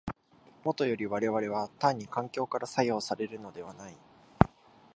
[0.63, 3.95] もとより我々は単に環境から作用されるのではない。